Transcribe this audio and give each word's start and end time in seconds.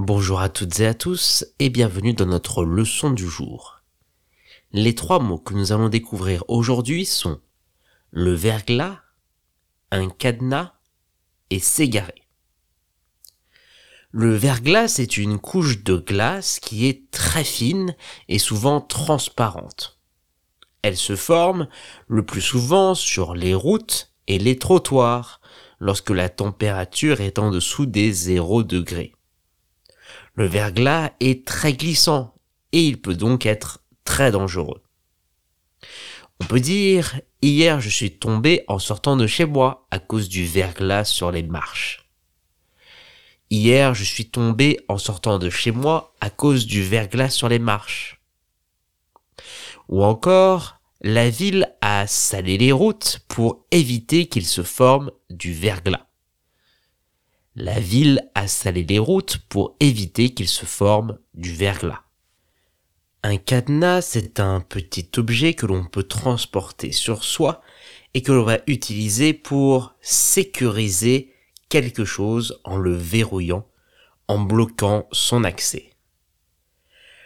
Bonjour 0.00 0.40
à 0.40 0.48
toutes 0.48 0.78
et 0.78 0.86
à 0.86 0.94
tous 0.94 1.44
et 1.58 1.70
bienvenue 1.70 2.14
dans 2.14 2.24
notre 2.24 2.64
leçon 2.64 3.10
du 3.10 3.28
jour. 3.28 3.82
Les 4.70 4.94
trois 4.94 5.18
mots 5.18 5.40
que 5.40 5.54
nous 5.54 5.72
allons 5.72 5.88
découvrir 5.88 6.44
aujourd'hui 6.46 7.04
sont 7.04 7.40
le 8.12 8.32
verglas, 8.32 9.00
un 9.90 10.08
cadenas 10.08 10.74
et 11.50 11.58
s'égarer. 11.58 12.22
Le 14.12 14.36
verglas 14.36 15.00
est 15.00 15.16
une 15.16 15.40
couche 15.40 15.82
de 15.82 15.96
glace 15.96 16.60
qui 16.60 16.86
est 16.86 17.10
très 17.10 17.42
fine 17.42 17.96
et 18.28 18.38
souvent 18.38 18.80
transparente. 18.80 19.98
Elle 20.82 20.96
se 20.96 21.16
forme 21.16 21.66
le 22.06 22.24
plus 22.24 22.40
souvent 22.40 22.94
sur 22.94 23.34
les 23.34 23.52
routes 23.52 24.12
et 24.28 24.38
les 24.38 24.60
trottoirs 24.60 25.40
lorsque 25.80 26.10
la 26.10 26.28
température 26.28 27.20
est 27.20 27.40
en 27.40 27.50
dessous 27.50 27.86
des 27.86 28.12
0 28.12 28.62
degrés. 28.62 29.16
Le 30.34 30.46
verglas 30.46 31.10
est 31.20 31.46
très 31.46 31.72
glissant 31.72 32.34
et 32.72 32.82
il 32.82 33.00
peut 33.00 33.14
donc 33.14 33.46
être 33.46 33.82
très 34.04 34.30
dangereux. 34.30 34.82
On 36.40 36.44
peut 36.44 36.60
dire, 36.60 37.20
hier 37.42 37.80
je 37.80 37.88
suis 37.88 38.18
tombé 38.18 38.64
en 38.68 38.78
sortant 38.78 39.16
de 39.16 39.26
chez 39.26 39.44
moi 39.44 39.86
à 39.90 39.98
cause 39.98 40.28
du 40.28 40.46
verglas 40.46 41.04
sur 41.04 41.30
les 41.30 41.42
marches. 41.42 42.08
Hier 43.50 43.94
je 43.94 44.04
suis 44.04 44.30
tombé 44.30 44.78
en 44.88 44.98
sortant 44.98 45.38
de 45.38 45.50
chez 45.50 45.70
moi 45.70 46.14
à 46.20 46.30
cause 46.30 46.66
du 46.66 46.82
verglas 46.82 47.30
sur 47.30 47.48
les 47.48 47.58
marches. 47.58 48.20
Ou 49.88 50.04
encore, 50.04 50.80
la 51.00 51.30
ville 51.30 51.74
a 51.80 52.06
salé 52.06 52.58
les 52.58 52.72
routes 52.72 53.20
pour 53.28 53.64
éviter 53.70 54.26
qu'il 54.26 54.46
se 54.46 54.62
forme 54.62 55.10
du 55.30 55.52
verglas. 55.52 56.07
La 57.60 57.80
ville 57.80 58.22
a 58.36 58.46
salé 58.46 58.84
les 58.84 59.00
routes 59.00 59.38
pour 59.48 59.74
éviter 59.80 60.32
qu'il 60.32 60.46
se 60.46 60.64
forme 60.64 61.18
du 61.34 61.52
verglas. 61.52 62.04
Un 63.24 63.36
cadenas, 63.36 64.02
c'est 64.02 64.38
un 64.38 64.60
petit 64.60 65.10
objet 65.16 65.54
que 65.54 65.66
l'on 65.66 65.84
peut 65.84 66.04
transporter 66.04 66.92
sur 66.92 67.24
soi 67.24 67.60
et 68.14 68.22
que 68.22 68.30
l'on 68.30 68.44
va 68.44 68.60
utiliser 68.68 69.32
pour 69.32 69.96
sécuriser 70.00 71.34
quelque 71.68 72.04
chose 72.04 72.60
en 72.62 72.76
le 72.76 72.94
verrouillant, 72.94 73.66
en 74.28 74.38
bloquant 74.38 75.08
son 75.10 75.42
accès. 75.42 75.90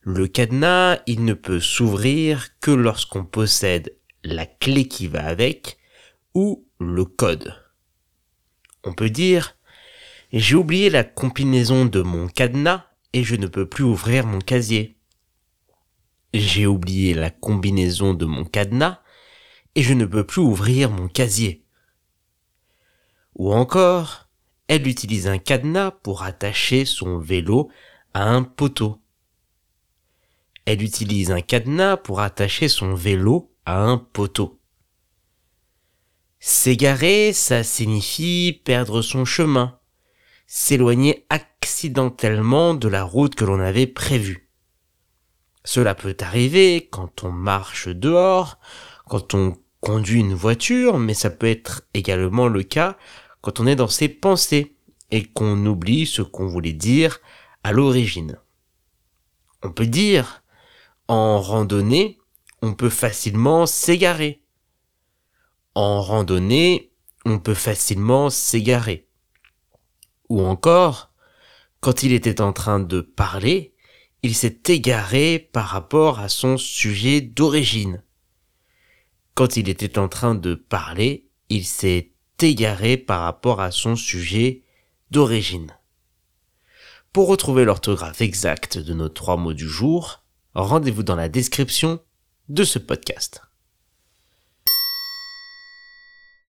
Le 0.00 0.26
cadenas, 0.26 1.00
il 1.06 1.26
ne 1.26 1.34
peut 1.34 1.60
s'ouvrir 1.60 2.58
que 2.60 2.70
lorsqu'on 2.70 3.26
possède 3.26 3.94
la 4.22 4.46
clé 4.46 4.88
qui 4.88 5.06
va 5.06 5.26
avec 5.26 5.76
ou 6.32 6.66
le 6.80 7.04
code. 7.04 7.62
On 8.84 8.94
peut 8.94 9.10
dire 9.10 9.54
j'ai 10.40 10.56
oublié 10.56 10.90
la 10.90 11.04
combinaison 11.04 11.84
de 11.84 12.02
mon 12.02 12.26
cadenas 12.26 12.86
et 13.12 13.22
je 13.22 13.36
ne 13.36 13.46
peux 13.46 13.68
plus 13.68 13.84
ouvrir 13.84 14.26
mon 14.26 14.40
casier. 14.40 14.98
J'ai 16.32 16.66
oublié 16.66 17.14
la 17.14 17.30
combinaison 17.30 18.14
de 18.14 18.24
mon 18.24 18.44
cadenas 18.44 19.00
et 19.76 19.82
je 19.82 19.94
ne 19.94 20.04
peux 20.04 20.26
plus 20.26 20.42
ouvrir 20.42 20.90
mon 20.90 21.06
casier. 21.06 21.64
Ou 23.36 23.52
encore, 23.52 24.28
elle 24.66 24.88
utilise 24.88 25.28
un 25.28 25.38
cadenas 25.38 25.92
pour 25.92 26.24
attacher 26.24 26.84
son 26.84 27.18
vélo 27.18 27.70
à 28.12 28.28
un 28.28 28.42
poteau. 28.42 29.00
Elle 30.64 30.82
utilise 30.82 31.30
un 31.30 31.42
cadenas 31.42 31.96
pour 31.96 32.20
attacher 32.20 32.66
son 32.66 32.94
vélo 32.94 33.52
à 33.66 33.80
un 33.80 33.98
poteau. 33.98 34.60
S'égarer, 36.40 37.32
ça 37.32 37.62
signifie 37.62 38.60
perdre 38.64 39.00
son 39.00 39.24
chemin, 39.24 39.78
s'éloigner 40.46 41.26
accidentellement 41.30 42.74
de 42.74 42.88
la 42.88 43.02
route 43.02 43.34
que 43.34 43.44
l'on 43.44 43.60
avait 43.60 43.86
prévue. 43.86 44.50
Cela 45.64 45.94
peut 45.94 46.16
arriver 46.20 46.88
quand 46.90 47.24
on 47.24 47.32
marche 47.32 47.88
dehors, 47.88 48.58
quand 49.06 49.34
on 49.34 49.56
conduit 49.80 50.20
une 50.20 50.34
voiture, 50.34 50.98
mais 50.98 51.14
ça 51.14 51.30
peut 51.30 51.46
être 51.46 51.82
également 51.94 52.48
le 52.48 52.62
cas 52.62 52.96
quand 53.40 53.60
on 53.60 53.66
est 53.66 53.76
dans 53.76 53.88
ses 53.88 54.08
pensées 54.08 54.76
et 55.10 55.24
qu'on 55.24 55.66
oublie 55.66 56.06
ce 56.06 56.22
qu'on 56.22 56.46
voulait 56.46 56.72
dire 56.72 57.20
à 57.62 57.72
l'origine. 57.72 58.38
On 59.62 59.70
peut 59.70 59.86
dire 59.86 60.42
en 61.08 61.40
randonnée, 61.40 62.18
on 62.62 62.74
peut 62.74 62.90
facilement 62.90 63.66
s'égarer. 63.66 64.42
En 65.74 66.00
randonnée, 66.00 66.92
on 67.26 67.38
peut 67.38 67.54
facilement 67.54 68.30
s'égarer. 68.30 69.06
Ou 70.28 70.40
encore, 70.42 71.10
quand 71.80 72.02
il 72.02 72.12
était 72.12 72.40
en 72.40 72.52
train 72.52 72.80
de 72.80 73.00
parler, 73.00 73.74
il 74.22 74.34
s'est 74.34 74.58
égaré 74.68 75.38
par 75.38 75.66
rapport 75.66 76.18
à 76.18 76.28
son 76.28 76.56
sujet 76.56 77.20
d'origine. 77.20 78.02
Quand 79.34 79.56
il 79.56 79.68
était 79.68 79.98
en 79.98 80.08
train 80.08 80.34
de 80.34 80.54
parler, 80.54 81.28
il 81.50 81.64
s'est 81.64 82.12
égaré 82.40 82.96
par 82.96 83.20
rapport 83.20 83.60
à 83.60 83.70
son 83.70 83.96
sujet 83.96 84.62
d'origine. 85.10 85.76
Pour 87.12 87.28
retrouver 87.28 87.64
l'orthographe 87.64 88.20
exacte 88.20 88.78
de 88.78 88.94
nos 88.94 89.08
trois 89.08 89.36
mots 89.36 89.52
du 89.52 89.68
jour, 89.68 90.24
rendez-vous 90.54 91.02
dans 91.02 91.16
la 91.16 91.28
description 91.28 92.00
de 92.48 92.64
ce 92.64 92.78
podcast. 92.78 93.42